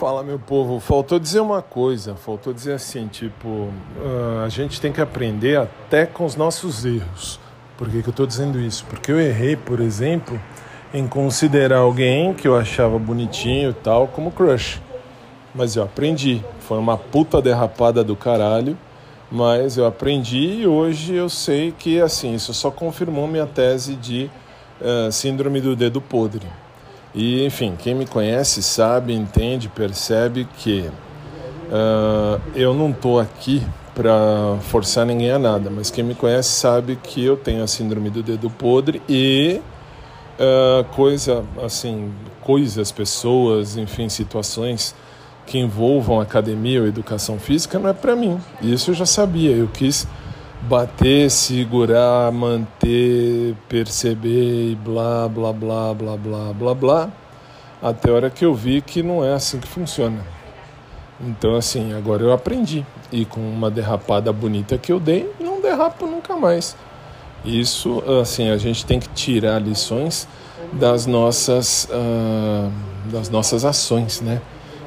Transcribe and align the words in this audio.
Fala, 0.00 0.22
meu 0.22 0.38
povo. 0.38 0.80
Faltou 0.80 1.18
dizer 1.18 1.40
uma 1.40 1.60
coisa. 1.60 2.14
Faltou 2.14 2.54
dizer 2.54 2.72
assim, 2.72 3.06
tipo, 3.06 3.46
uh, 3.46 4.42
a 4.42 4.48
gente 4.48 4.80
tem 4.80 4.90
que 4.90 4.98
aprender 4.98 5.58
até 5.58 6.06
com 6.06 6.24
os 6.24 6.36
nossos 6.36 6.86
erros. 6.86 7.38
Por 7.76 7.86
que, 7.86 8.02
que 8.02 8.08
eu 8.08 8.10
estou 8.10 8.26
dizendo 8.26 8.58
isso? 8.58 8.82
Porque 8.88 9.12
eu 9.12 9.20
errei, 9.20 9.56
por 9.56 9.78
exemplo, 9.78 10.40
em 10.94 11.06
considerar 11.06 11.80
alguém 11.80 12.32
que 12.32 12.48
eu 12.48 12.56
achava 12.56 12.98
bonitinho 12.98 13.72
e 13.72 13.74
tal 13.74 14.08
como 14.08 14.30
crush. 14.30 14.80
Mas 15.54 15.76
eu 15.76 15.82
aprendi. 15.82 16.42
Foi 16.60 16.78
uma 16.78 16.96
puta 16.96 17.42
derrapada 17.42 18.02
do 18.02 18.16
caralho. 18.16 18.78
Mas 19.30 19.76
eu 19.76 19.84
aprendi 19.84 20.62
e 20.62 20.66
hoje 20.66 21.14
eu 21.14 21.28
sei 21.28 21.72
que, 21.78 22.00
assim, 22.00 22.34
isso 22.34 22.54
só 22.54 22.70
confirmou 22.70 23.28
minha 23.28 23.46
tese 23.46 23.96
de 23.96 24.30
uh, 24.80 25.12
síndrome 25.12 25.60
do 25.60 25.76
dedo 25.76 26.00
podre. 26.00 26.46
E, 27.14 27.44
enfim, 27.44 27.74
quem 27.78 27.94
me 27.94 28.06
conhece 28.06 28.62
sabe, 28.62 29.12
entende, 29.12 29.68
percebe 29.68 30.46
que 30.58 30.88
uh, 31.68 32.40
eu 32.54 32.72
não 32.72 32.90
estou 32.90 33.18
aqui 33.18 33.62
para 33.94 34.58
forçar 34.62 35.04
ninguém 35.04 35.32
a 35.32 35.38
nada, 35.38 35.68
mas 35.70 35.90
quem 35.90 36.04
me 36.04 36.14
conhece 36.14 36.50
sabe 36.50 36.96
que 36.96 37.24
eu 37.24 37.36
tenho 37.36 37.62
a 37.62 37.66
síndrome 37.66 38.10
do 38.10 38.22
dedo 38.22 38.48
podre 38.48 39.02
e 39.08 39.60
uh, 40.38 40.84
coisa, 40.94 41.44
assim, 41.62 42.12
coisas, 42.40 42.92
pessoas, 42.92 43.76
enfim, 43.76 44.08
situações 44.08 44.94
que 45.46 45.58
envolvam 45.58 46.20
academia 46.20 46.80
ou 46.80 46.86
educação 46.86 47.38
física 47.38 47.78
não 47.78 47.90
é 47.90 47.92
para 47.92 48.14
mim. 48.14 48.40
Isso 48.62 48.92
eu 48.92 48.94
já 48.94 49.06
sabia, 49.06 49.50
eu 49.50 49.66
quis 49.66 50.06
bater, 50.62 51.30
segurar, 51.30 52.30
manter, 52.32 53.54
perceber 53.68 54.72
e 54.72 54.74
blá, 54.74 55.28
blá, 55.28 55.52
blá, 55.52 55.94
blá, 55.94 56.16
blá, 56.16 56.52
blá, 56.52 56.74
blá, 56.74 57.10
até 57.82 58.10
a 58.10 58.14
hora 58.14 58.30
que 58.30 58.44
eu 58.44 58.54
vi 58.54 58.80
que 58.82 59.02
não 59.02 59.24
é 59.24 59.32
assim 59.32 59.58
que 59.58 59.68
funciona. 59.68 60.24
Então, 61.20 61.54
assim, 61.54 61.92
agora 61.92 62.22
eu 62.22 62.32
aprendi. 62.32 62.84
E 63.12 63.24
com 63.24 63.40
uma 63.40 63.70
derrapada 63.70 64.32
bonita 64.32 64.78
que 64.78 64.92
eu 64.92 65.00
dei, 65.00 65.30
não 65.38 65.60
derrapo 65.60 66.06
nunca 66.06 66.36
mais. 66.36 66.76
Isso, 67.44 68.02
assim, 68.20 68.50
a 68.50 68.56
gente 68.56 68.84
tem 68.84 68.98
que 68.98 69.08
tirar 69.08 69.60
lições 69.60 70.28
das 70.72 71.06
nossas, 71.06 71.88
uh, 71.90 72.70
das 73.10 73.28
nossas 73.28 73.64
ações, 73.64 74.20
né? 74.20 74.40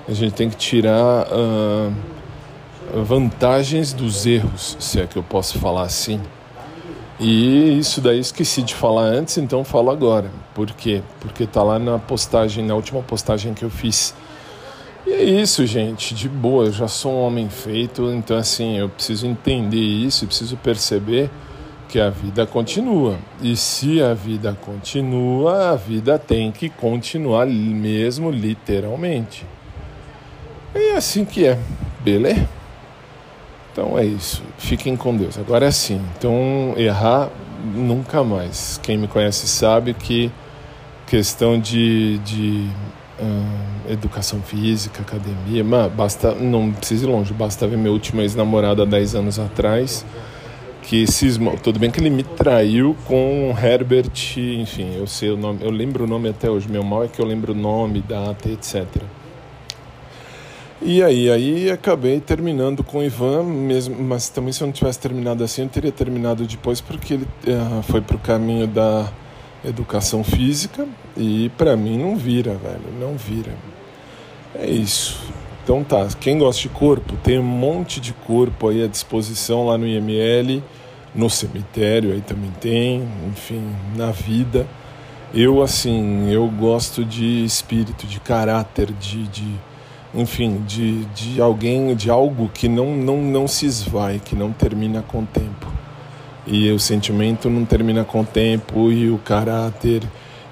A 0.07 0.13
gente 0.13 0.33
tem 0.33 0.49
que 0.49 0.55
tirar. 0.55 1.27
Uh, 1.27 2.12
vantagens 2.93 3.91
dos 3.91 4.25
erros, 4.25 4.77
se 4.79 4.99
é 4.99 5.07
que 5.07 5.17
eu 5.17 5.23
posso 5.23 5.57
falar 5.57 5.83
assim. 5.83 6.21
E 7.19 7.79
isso 7.79 8.01
daí 8.01 8.19
esqueci 8.19 8.61
de 8.61 8.75
falar 8.75 9.03
antes, 9.03 9.37
então 9.37 9.63
falo 9.63 9.89
agora. 9.89 10.29
Por 10.53 10.71
quê? 10.71 11.01
Porque 11.19 11.47
tá 11.47 11.63
lá 11.63 11.79
na 11.79 11.97
postagem, 11.97 12.65
na 12.65 12.75
última 12.75 13.01
postagem 13.01 13.53
que 13.53 13.63
eu 13.63 13.69
fiz. 13.69 14.13
E 15.07 15.11
é 15.11 15.23
isso, 15.23 15.65
gente, 15.65 16.13
de 16.13 16.29
boa, 16.29 16.65
eu 16.65 16.71
já 16.71 16.87
sou 16.87 17.13
um 17.13 17.21
homem 17.23 17.49
feito, 17.49 18.09
então 18.11 18.37
assim, 18.37 18.77
eu 18.77 18.87
preciso 18.87 19.27
entender 19.27 19.77
isso, 19.77 20.25
preciso 20.25 20.55
perceber 20.57 21.29
que 21.89 21.99
a 21.99 22.09
vida 22.09 22.45
continua. 22.45 23.17
E 23.41 23.55
se 23.55 24.01
a 24.01 24.13
vida 24.13 24.57
continua, 24.61 25.71
a 25.71 25.75
vida 25.75 26.17
tem 26.17 26.51
que 26.51 26.69
continuar 26.69 27.47
mesmo 27.47 28.31
literalmente. 28.31 29.45
É 30.73 30.95
assim 30.95 31.25
que 31.25 31.45
é, 31.45 31.59
beleza? 31.99 32.62
Então 33.73 33.97
é 33.97 34.05
isso. 34.05 34.41
Fiquem 34.57 34.95
com 34.95 35.17
Deus. 35.17 35.37
Agora 35.37 35.65
é 35.65 35.67
assim. 35.67 35.99
Então 36.17 36.73
errar 36.77 37.29
nunca 37.75 38.23
mais. 38.23 38.79
Quem 38.81 38.97
me 38.97 39.07
conhece 39.07 39.47
sabe 39.47 39.93
que 39.93 40.31
questão 41.07 41.59
de, 41.59 42.19
de 42.19 42.67
uh, 43.19 43.91
educação 43.91 44.41
física, 44.41 45.01
academia, 45.01 45.63
mas 45.63 45.91
basta, 45.91 46.33
não 46.33 46.71
precisa 46.71 47.05
ir 47.05 47.09
longe, 47.09 47.33
basta 47.33 47.67
ver 47.67 47.77
meu 47.77 47.93
último 47.93 48.21
ex-namorado 48.21 48.81
há 48.81 48.85
10 48.85 49.15
anos 49.15 49.39
atrás, 49.39 50.05
que 50.81 51.05
cismou. 51.05 51.57
Tudo 51.57 51.79
bem 51.79 51.89
que 51.89 51.99
ele 51.99 52.09
me 52.09 52.23
traiu 52.23 52.95
com 53.05 53.55
Herbert, 53.61 54.11
enfim, 54.37 54.95
eu 54.95 55.07
sei 55.07 55.31
o 55.31 55.37
nome, 55.37 55.59
eu 55.61 55.71
lembro 55.71 56.03
o 56.03 56.07
nome 56.07 56.29
até 56.29 56.49
hoje. 56.49 56.69
Meu 56.69 56.83
mal 56.83 57.03
é 57.03 57.07
que 57.07 57.19
eu 57.19 57.25
lembro 57.25 57.53
o 57.53 57.55
nome, 57.55 58.01
data, 58.01 58.49
etc. 58.49 58.85
E 60.85 61.01
aí, 61.01 61.31
aí 61.31 61.71
acabei 61.71 62.19
terminando 62.19 62.83
com 62.83 62.97
o 62.97 63.03
Ivan, 63.03 63.43
mesmo, 63.43 63.95
mas 64.03 64.27
também 64.27 64.51
se 64.51 64.61
eu 64.61 64.67
não 64.67 64.73
tivesse 64.73 64.99
terminado 64.99 65.41
assim, 65.41 65.61
eu 65.61 65.69
teria 65.69 65.93
terminado 65.93 66.45
depois 66.45 66.81
porque 66.81 67.13
ele 67.13 67.27
uh, 67.47 67.81
foi 67.83 68.01
para 68.01 68.17
o 68.17 68.19
caminho 68.19 68.67
da 68.67 69.09
educação 69.63 70.25
física 70.25 70.85
e 71.15 71.49
para 71.57 71.77
mim 71.77 71.97
não 71.97 72.17
vira, 72.17 72.55
velho, 72.55 72.81
não 72.99 73.15
vira. 73.15 73.53
É 74.53 74.69
isso. 74.69 75.21
Então 75.63 75.85
tá, 75.85 76.05
quem 76.19 76.37
gosta 76.37 76.63
de 76.63 76.67
corpo, 76.67 77.15
tem 77.23 77.39
um 77.39 77.43
monte 77.43 78.01
de 78.01 78.11
corpo 78.11 78.67
aí 78.67 78.83
à 78.83 78.87
disposição 78.87 79.65
lá 79.65 79.77
no 79.77 79.87
IML, 79.87 80.61
no 81.15 81.29
cemitério 81.29 82.11
aí 82.11 82.19
também 82.19 82.51
tem, 82.59 83.07
enfim, 83.29 83.65
na 83.95 84.11
vida. 84.11 84.67
Eu 85.33 85.63
assim, 85.63 86.29
eu 86.29 86.45
gosto 86.49 87.05
de 87.05 87.45
espírito, 87.45 88.05
de 88.05 88.19
caráter, 88.19 88.91
de, 88.91 89.25
de 89.29 89.72
enfim, 90.13 90.63
de, 90.67 91.05
de 91.05 91.41
alguém, 91.41 91.95
de 91.95 92.09
algo 92.09 92.49
que 92.53 92.67
não, 92.67 92.95
não, 92.95 93.17
não 93.17 93.47
se 93.47 93.65
esvai, 93.65 94.21
que 94.23 94.35
não 94.35 94.51
termina 94.51 95.01
com 95.01 95.21
o 95.21 95.25
tempo. 95.25 95.67
E 96.45 96.69
o 96.71 96.79
sentimento 96.79 97.49
não 97.49 97.65
termina 97.65 98.03
com 98.03 98.21
o 98.21 98.25
tempo, 98.25 98.91
e 98.91 99.09
o 99.09 99.17
caráter, 99.17 100.03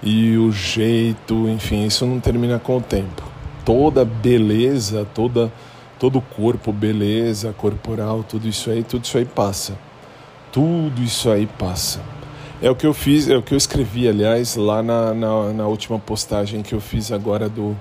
e 0.02 0.36
o 0.38 0.52
jeito, 0.52 1.48
enfim, 1.48 1.86
isso 1.86 2.06
não 2.06 2.20
termina 2.20 2.58
com 2.58 2.78
o 2.78 2.82
tempo. 2.82 3.24
Toda 3.64 4.04
beleza, 4.04 5.06
toda, 5.14 5.52
todo 6.00 6.20
corpo, 6.22 6.72
beleza 6.74 7.54
corporal, 7.54 8.24
tudo 8.24 8.48
isso 8.48 8.72
aí, 8.72 8.84
tudo 8.84 9.06
isso 9.06 9.18
aí 9.18 9.26
passa. 9.26 9.78
Tudo 10.52 11.02
isso 11.04 11.30
aí 11.30 11.46
passa. 11.46 12.02
É 12.62 12.70
o 12.70 12.76
que 12.76 12.86
eu 12.86 12.94
fiz, 12.94 13.30
é 13.30 13.38
o 13.38 13.44
que 13.44 13.54
eu 13.54 13.58
escrevi, 13.58 14.08
aliás, 14.08 14.56
lá 14.56 14.82
na, 14.82 15.14
na, 15.14 15.54
na 15.54 15.68
última 15.68 16.00
postagem 16.00 16.62
que 16.62 16.74
eu 16.74 16.82
fiz 16.82 17.12
agora 17.12 17.48
do 17.48 17.76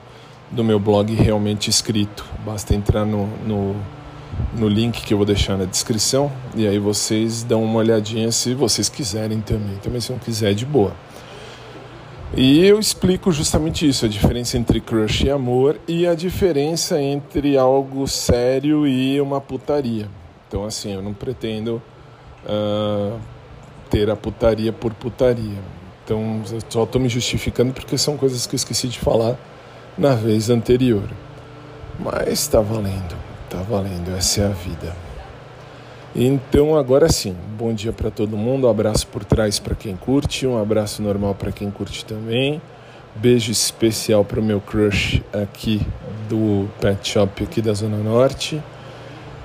do 0.50 0.64
meu 0.64 0.80
blog 0.80 1.14
realmente 1.14 1.70
escrito. 1.70 2.24
Basta 2.44 2.74
entrar 2.74 3.04
no, 3.04 3.26
no, 3.46 3.76
no, 4.54 4.68
link 4.68 5.02
que 5.02 5.14
eu 5.14 5.18
vou 5.18 5.26
deixar 5.26 5.56
na 5.56 5.64
descrição 5.64 6.30
e 6.54 6.66
aí 6.66 6.78
vocês 6.78 7.42
dão 7.42 7.62
uma 7.62 7.78
olhadinha 7.78 8.32
se 8.32 8.54
vocês 8.54 8.88
quiserem 8.88 9.40
também. 9.40 9.76
Também 9.76 10.00
se 10.00 10.10
não 10.10 10.18
quiser, 10.18 10.54
de 10.54 10.66
boa. 10.66 10.92
E 12.36 12.64
eu 12.64 12.78
explico 12.78 13.32
justamente 13.32 13.88
isso, 13.88 14.06
a 14.06 14.08
diferença 14.08 14.56
entre 14.56 14.80
crush 14.80 15.24
e 15.24 15.30
amor 15.30 15.80
e 15.88 16.06
a 16.06 16.14
diferença 16.14 17.00
entre 17.00 17.56
algo 17.56 18.06
sério 18.06 18.86
e 18.86 19.20
uma 19.20 19.40
putaria. 19.40 20.08
Então, 20.46 20.64
assim, 20.64 20.94
eu 20.94 21.02
não 21.02 21.12
pretendo 21.12 21.82
uh, 22.44 23.18
ter 23.88 24.08
a 24.10 24.16
putaria 24.16 24.72
por 24.72 24.94
putaria. 24.94 25.58
Então, 26.04 26.40
só 26.68 26.84
estou 26.84 27.00
me 27.00 27.08
justificando 27.08 27.72
porque 27.72 27.98
são 27.98 28.16
coisas 28.16 28.46
que 28.46 28.54
eu 28.54 28.56
esqueci 28.56 28.86
de 28.86 28.98
falar 29.00 29.36
na 30.00 30.14
vez 30.14 30.48
anterior. 30.48 31.04
Mas 31.98 32.30
está 32.30 32.58
valendo, 32.62 33.14
está 33.44 33.58
valendo, 33.58 34.16
essa 34.16 34.40
é 34.40 34.46
a 34.46 34.48
vida. 34.48 34.96
Então 36.16 36.74
agora 36.74 37.12
sim, 37.12 37.36
bom 37.58 37.74
dia 37.74 37.92
para 37.92 38.10
todo 38.10 38.34
mundo, 38.34 38.66
um 38.66 38.70
abraço 38.70 39.06
por 39.06 39.22
trás 39.24 39.58
para 39.58 39.74
quem 39.74 39.94
curte, 39.94 40.46
um 40.46 40.60
abraço 40.60 41.02
normal 41.02 41.34
para 41.34 41.52
quem 41.52 41.70
curte 41.70 42.02
também. 42.06 42.62
Beijo 43.14 43.52
especial 43.52 44.24
para 44.24 44.40
o 44.40 44.42
meu 44.42 44.60
crush 44.60 45.22
aqui 45.32 45.82
do 46.30 46.66
Pet 46.80 47.06
Shop 47.06 47.42
aqui 47.44 47.60
da 47.60 47.74
Zona 47.74 47.98
Norte. 47.98 48.62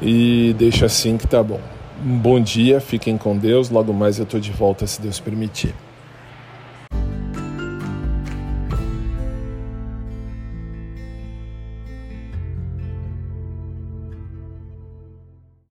E 0.01 0.55
deixa 0.57 0.85
assim 0.85 1.17
que 1.17 1.27
tá 1.27 1.43
bom. 1.43 1.59
Um 2.03 2.17
bom 2.17 2.39
dia, 2.39 2.79
fiquem 2.79 3.17
com 3.17 3.35
Deus. 3.37 3.69
Logo 3.69 3.91
mais 3.91 4.19
eu 4.19 4.25
tô 4.25 4.39
de 4.39 4.51
volta 4.51 4.87
se 4.87 5.01
Deus 5.01 5.19
permitir. 5.19 5.73